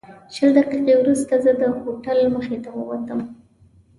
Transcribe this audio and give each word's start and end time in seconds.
شل 0.33 0.49
دقیقې 0.59 0.93
وروسته 0.97 1.33
زه 1.43 1.51
د 1.61 1.63
هوټل 1.81 2.19
مخې 2.35 2.57
ته 2.63 2.69
ووتم. 2.73 3.19